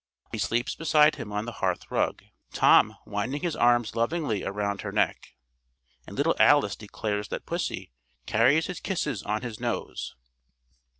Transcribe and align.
She 0.33 0.39
sleeps 0.39 0.73
beside 0.73 1.17
him 1.17 1.31
on 1.31 1.45
the 1.45 1.51
hearth 1.61 1.91
rug, 1.91 2.23
Tom 2.53 2.97
winding 3.05 3.43
his 3.43 3.55
arms 3.55 3.95
lovingly 3.95 4.43
around 4.43 4.81
her 4.81 4.91
neck, 4.91 5.35
and 6.07 6.17
little 6.17 6.35
Alice 6.39 6.75
declares 6.75 7.27
that 7.27 7.45
pussy 7.45 7.91
"carries 8.25 8.65
his 8.65 8.79
kisses 8.79 9.21
on 9.21 9.43
his 9.43 9.59
nose." 9.59 10.15